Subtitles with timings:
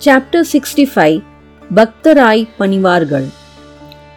[0.00, 1.24] Chapter 65
[1.72, 3.24] Bhaktarai Panivargal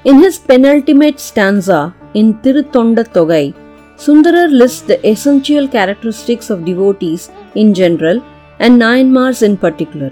[0.05, 3.55] In his penultimate stanza in Tiruttonda Togai,
[3.95, 8.23] Sundarar lists the essential characteristics of devotees in general
[8.59, 10.11] and Nayanmars in particular.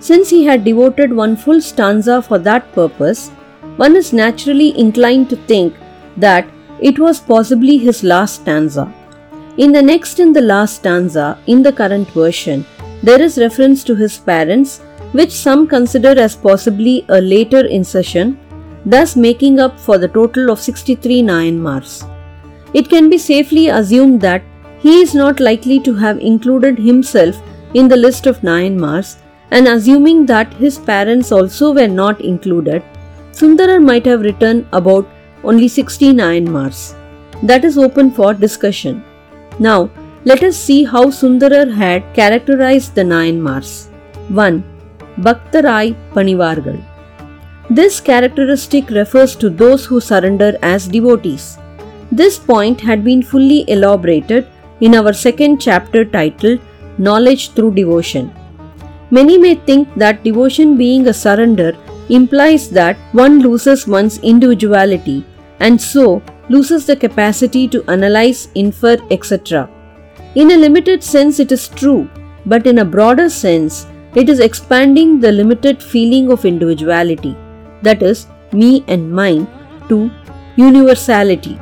[0.00, 3.28] Since he had devoted one full stanza for that purpose,
[3.76, 5.76] one is naturally inclined to think
[6.16, 6.44] that
[6.80, 8.92] it was possibly his last stanza.
[9.58, 12.66] In the next and the last stanza, in the current version,
[13.04, 14.80] there is reference to his parents,
[15.18, 18.38] which some consider as possibly a later insertion,
[18.84, 21.92] thus making up for the total of 63 Nayanmars.
[22.74, 24.42] It can be safely assumed that
[24.80, 27.40] he is not likely to have included himself
[27.74, 29.16] in the list of Nayanmars,
[29.50, 32.82] and assuming that his parents also were not included,
[33.30, 35.08] Sundarar might have written about
[35.44, 36.94] only 69 Mars.
[37.42, 39.02] That is open for discussion.
[39.58, 39.90] Now,
[40.24, 43.88] let us see how Sundarar had characterized the Nayanmars.
[44.28, 44.73] 1.
[45.18, 46.82] Bhaktarai Panivargal.
[47.70, 51.58] This characteristic refers to those who surrender as devotees.
[52.10, 54.46] This point had been fully elaborated
[54.80, 56.60] in our second chapter titled
[56.98, 58.32] Knowledge Through Devotion.
[59.10, 61.76] Many may think that devotion being a surrender
[62.08, 65.24] implies that one loses one's individuality
[65.60, 69.70] and so loses the capacity to analyze, infer, etc.
[70.34, 72.10] In a limited sense, it is true,
[72.44, 77.36] but in a broader sense, it is expanding the limited feeling of individuality,
[77.82, 79.46] that is, me and mine,
[79.88, 80.10] to
[80.56, 81.58] universality.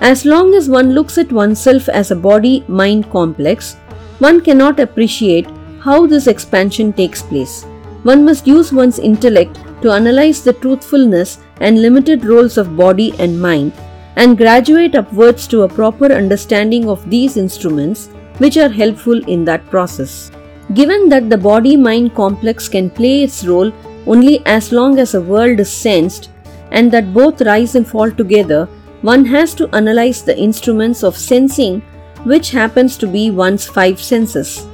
[0.00, 3.74] As long as one looks at oneself as a body mind complex,
[4.18, 5.48] one cannot appreciate
[5.80, 7.64] how this expansion takes place.
[8.02, 13.40] One must use one's intellect to analyze the truthfulness and limited roles of body and
[13.40, 13.72] mind
[14.16, 19.64] and graduate upwards to a proper understanding of these instruments which are helpful in that
[19.70, 20.30] process.
[20.74, 23.72] Given that the body mind complex can play its role
[24.06, 26.30] only as long as a world is sensed
[26.72, 28.68] and that both rise and fall together,
[29.02, 31.80] one has to analyze the instruments of sensing
[32.24, 34.66] which happens to be one's five senses.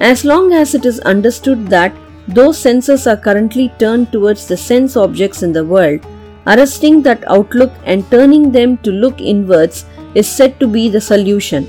[0.00, 1.92] As long as it is understood that
[2.28, 6.06] those senses are currently turned towards the sense objects in the world,
[6.46, 11.66] arresting that outlook and turning them to look inwards is said to be the solution.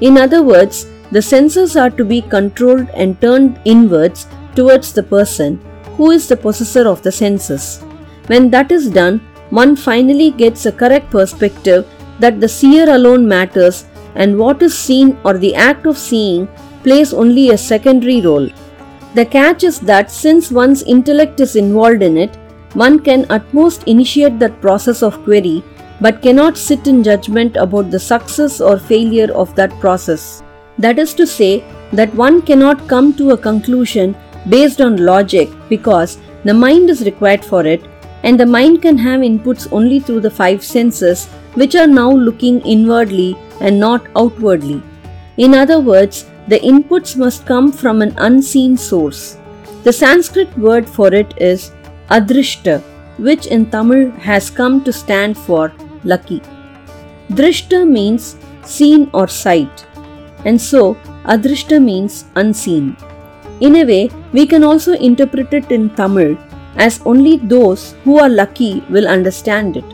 [0.00, 5.60] In other words, the senses are to be controlled and turned inwards towards the person
[5.96, 7.82] who is the possessor of the senses.
[8.26, 11.86] When that is done, one finally gets a correct perspective
[12.20, 16.46] that the seer alone matters and what is seen or the act of seeing
[16.84, 18.48] plays only a secondary role.
[19.14, 22.36] The catch is that since one's intellect is involved in it,
[22.74, 25.64] one can at most initiate that process of query
[26.00, 30.42] but cannot sit in judgment about the success or failure of that process.
[30.82, 34.16] That is to say, that one cannot come to a conclusion
[34.48, 37.82] based on logic because the mind is required for it,
[38.22, 42.60] and the mind can have inputs only through the five senses, which are now looking
[42.62, 44.82] inwardly and not outwardly.
[45.36, 49.36] In other words, the inputs must come from an unseen source.
[49.84, 51.72] The Sanskrit word for it is
[52.08, 52.80] Adrishta,
[53.18, 55.72] which in Tamil has come to stand for
[56.04, 56.40] lucky.
[57.30, 59.86] Drishta means seen or sight,
[60.44, 62.96] and so Adrishta means unseen.
[63.60, 66.36] In a way, we can also interpret it in Tamil
[66.76, 69.84] as only those who are lucky will understand it.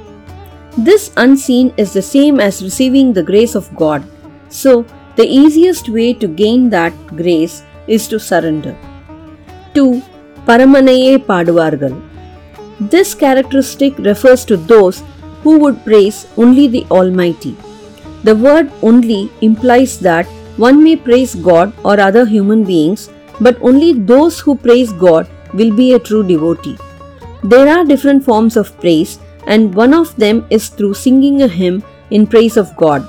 [0.76, 4.04] This unseen is the same as receiving the grace of God,
[4.48, 4.84] so
[5.16, 8.76] the easiest way to gain that grace is to surrender.
[9.74, 10.02] 2.
[10.46, 11.94] Paramanaye Paduvargal.
[12.78, 15.02] This characteristic refers to those
[15.42, 17.56] who would praise only the Almighty.
[18.22, 23.92] The word only implies that one may praise God or other human beings, but only
[23.92, 26.76] those who praise God will be a true devotee.
[27.42, 31.82] There are different forms of praise, and one of them is through singing a hymn
[32.10, 33.08] in praise of God.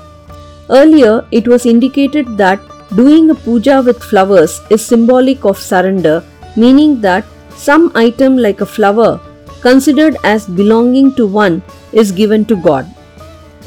[0.70, 2.60] Earlier, it was indicated that
[2.94, 6.24] doing a puja with flowers is symbolic of surrender
[6.62, 7.24] meaning that
[7.54, 9.20] some item like a flower
[9.60, 11.62] considered as belonging to one
[11.92, 12.86] is given to God.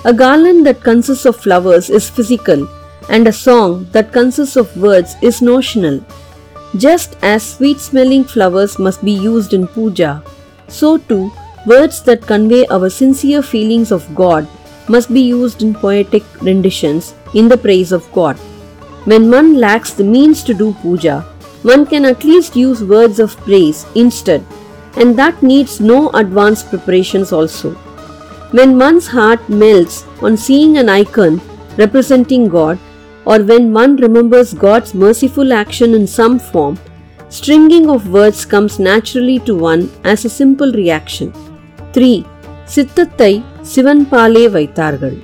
[0.05, 2.67] A garland that consists of flowers is physical,
[3.11, 6.03] and a song that consists of words is notional.
[6.77, 10.23] Just as sweet smelling flowers must be used in puja,
[10.67, 11.31] so too
[11.67, 14.47] words that convey our sincere feelings of God
[14.87, 18.37] must be used in poetic renditions in the praise of God.
[19.11, 21.21] When one lacks the means to do puja,
[21.63, 24.45] one can at least use words of praise instead,
[24.95, 27.71] and that needs no advanced preparations also.
[28.51, 31.41] When one's heart melts on seeing an icon
[31.77, 32.79] representing God,
[33.25, 36.77] or when one remembers God's merciful action in some form,
[37.35, 41.31] Stringing of words comes naturally to one as a simple reaction.
[41.93, 42.25] 3.
[42.65, 43.35] Sittattai
[43.69, 45.15] Sivanpale Vaitargal.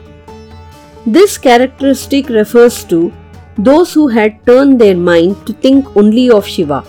[1.05, 3.11] This characteristic refers to
[3.57, 6.81] those who had turned their mind to think only of Shiva.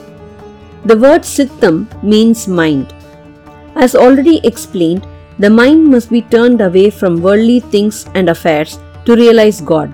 [0.84, 2.94] The word Sittam means mind.
[3.74, 5.04] As already explained,
[5.40, 9.92] the mind must be turned away from worldly things and affairs to realize God.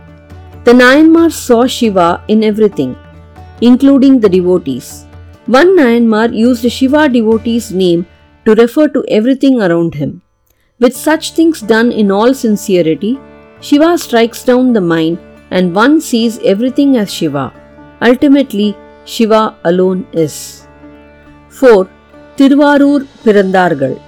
[0.67, 2.97] The Nayanmar saw Shiva in everything,
[3.61, 5.05] including the devotees.
[5.45, 8.07] One Nayanmar used a Shiva devotee's name
[8.47, 10.23] to refer to everything around him.
[10.81, 13.21] With such things done in all sincerity,
[13.61, 15.19] Shiva strikes down the mind
[15.51, 17.53] and one sees everything as Shiva.
[18.01, 18.75] Ultimately,
[19.05, 20.67] Shiva alone is.
[21.51, 21.87] 4.
[22.39, 24.01] Tiruvarur Pirandargal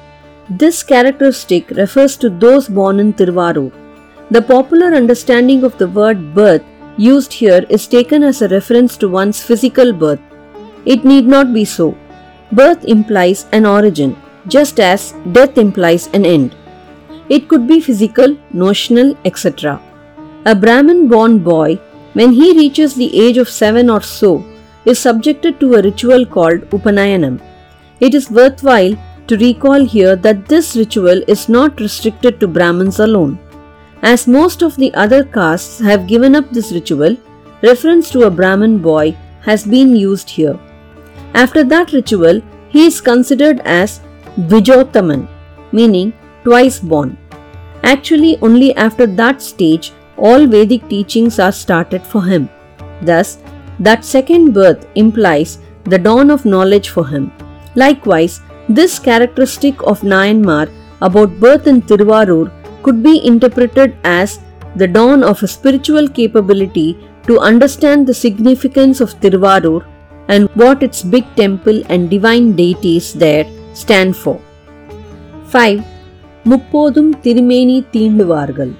[0.49, 3.86] This characteristic refers to those born in Tiruvarur.
[4.29, 6.63] The popular understanding of the word birth
[6.97, 10.19] used here is taken as a reference to one's physical birth.
[10.85, 11.97] It need not be so.
[12.51, 14.17] Birth implies an origin,
[14.49, 16.57] just as death implies an end.
[17.29, 19.81] It could be physical, notional, etc.
[20.45, 21.77] A Brahmin born boy,
[22.15, 24.45] when he reaches the age of seven or so,
[24.85, 27.41] is subjected to a ritual called Upanayanam.
[28.01, 28.97] It is worthwhile
[29.29, 33.39] to recall here that this ritual is not restricted to Brahmins alone.
[34.03, 37.17] As most of the other castes have given up this ritual,
[37.63, 40.59] reference to a Brahmin boy has been used here.
[41.35, 44.01] After that ritual, he is considered as
[44.39, 45.29] Vijotaman,
[45.73, 46.13] meaning
[46.45, 47.17] twice born.
[47.83, 52.49] Actually, only after that stage, all Vedic teachings are started for him.
[53.03, 53.39] Thus,
[53.81, 57.33] that second birth implies the dawn of knowledge for him.
[57.75, 60.71] Likewise, this characteristic of Nayanmar
[61.01, 62.51] about birth in Tiruvarur
[62.83, 64.41] could be interpreted as
[64.77, 66.97] the dawn of a spiritual capability
[67.27, 69.85] to understand the significance of Tiruvarur
[70.29, 74.41] and what its big temple and divine deities there stand for.
[75.47, 75.85] 5.
[76.45, 78.75] Muppodum Tirumeni Teenduvargal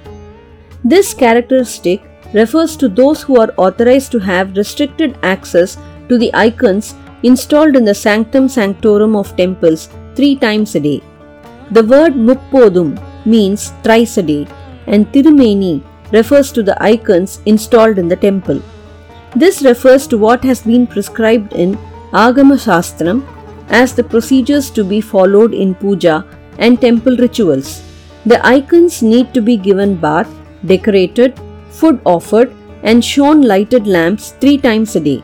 [0.83, 2.01] This characteristic
[2.33, 5.77] refers to those who are authorized to have restricted access
[6.09, 11.01] to the icons installed in the sanctum sanctorum of temples three times a day.
[11.71, 12.91] The word Muppodum
[13.27, 14.47] means thrice a day,
[14.87, 18.61] and Tirumeni refers to the icons installed in the temple.
[19.35, 21.75] This refers to what has been prescribed in
[22.11, 23.23] Agama Shastram
[23.69, 26.25] as the procedures to be followed in puja
[26.57, 27.83] and temple rituals.
[28.25, 30.29] The icons need to be given bath,
[30.65, 31.39] decorated,
[31.69, 32.53] food offered,
[32.83, 35.23] and shown lighted lamps three times a day.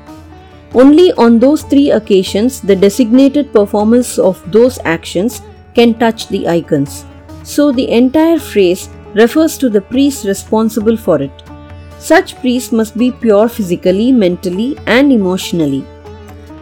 [0.74, 5.42] Only on those three occasions the designated performers of those actions
[5.76, 7.06] can touch the icons
[7.44, 11.44] so the entire phrase refers to the priest responsible for it.
[12.00, 15.86] Such priests must be pure physically, mentally, and emotionally.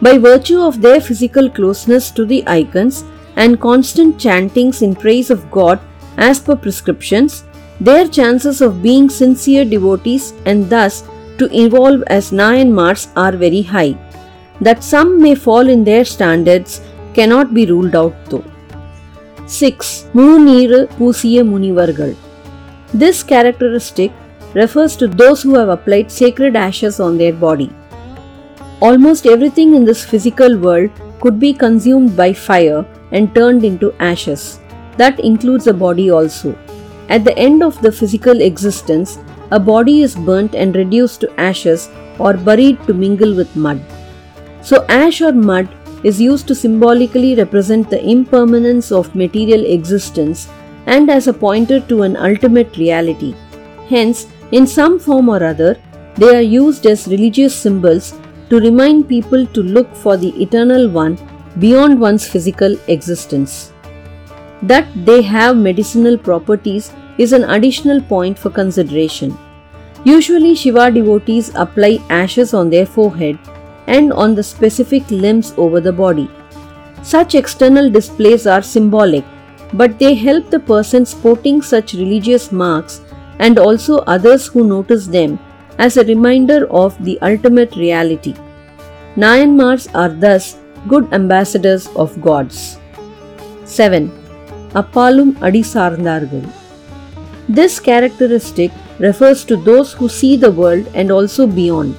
[0.00, 3.04] By virtue of their physical closeness to the icons
[3.36, 5.80] and constant chantings in praise of God
[6.16, 7.44] as per prescriptions,
[7.80, 11.02] their chances of being sincere devotees and thus
[11.38, 13.96] to evolve as Nayanmars are very high.
[14.60, 16.80] That some may fall in their standards
[17.14, 18.44] cannot be ruled out though.
[19.46, 20.06] 6.
[20.14, 22.16] Munir Pusiya Munivargal.
[22.94, 24.12] This characteristic
[24.54, 27.70] refers to those who have applied sacred ashes on their body.
[28.80, 34.60] Almost everything in this physical world could be consumed by fire and turned into ashes.
[34.96, 36.56] That includes a body also.
[37.08, 39.18] At the end of the physical existence,
[39.50, 43.80] a body is burnt and reduced to ashes or buried to mingle with mud.
[44.62, 45.68] So, ash or mud
[46.02, 50.48] is used to symbolically represent the impermanence of material existence
[50.86, 53.34] and as a pointer to an ultimate reality.
[53.88, 55.78] Hence, in some form or other,
[56.16, 58.14] they are used as religious symbols
[58.50, 61.18] to remind people to look for the Eternal One
[61.58, 63.72] beyond one's physical existence.
[64.62, 69.36] That they have medicinal properties is an additional point for consideration.
[70.04, 73.38] Usually, Shiva devotees apply ashes on their forehead
[73.86, 76.30] and on the specific limbs over the body.
[77.02, 79.24] Such external displays are symbolic,
[79.72, 83.00] but they help the person sporting such religious marks
[83.38, 85.38] and also others who notice them
[85.78, 88.34] as a reminder of the ultimate reality.
[89.16, 90.58] Nayanmars are thus
[90.88, 92.78] good ambassadors of gods.
[93.64, 94.10] 7.
[94.74, 96.48] Appalum Adisarndargal
[97.48, 101.96] This characteristic refers to those who see the world and also beyond.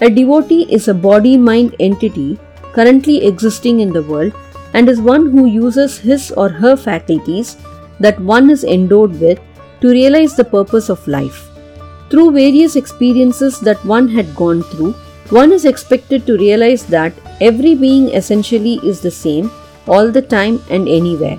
[0.00, 2.38] A devotee is a body mind entity
[2.72, 4.32] currently existing in the world
[4.72, 7.56] and is one who uses his or her faculties
[7.98, 9.40] that one is endowed with
[9.80, 11.48] to realize the purpose of life.
[12.10, 14.92] Through various experiences that one had gone through,
[15.30, 19.50] one is expected to realize that every being essentially is the same
[19.88, 21.38] all the time and anywhere.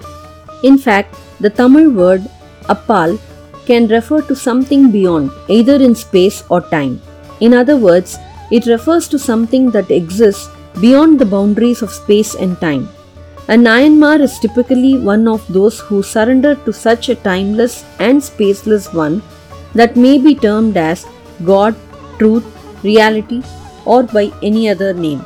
[0.64, 2.30] In fact, the Tamil word
[2.68, 3.18] appal
[3.66, 7.02] can refer to something beyond, either in space or time.
[7.40, 8.18] In other words,
[8.52, 10.50] it refers to something that exists
[10.82, 12.90] beyond the boundaries of space and time.
[13.48, 18.94] A Nayanmar is typically one of those who surrender to such a timeless and spaceless
[18.94, 19.24] one
[19.74, 21.06] that may be termed as
[21.44, 21.76] God,
[22.20, 22.46] truth,
[22.84, 23.42] reality,
[23.86, 25.22] or by any other name.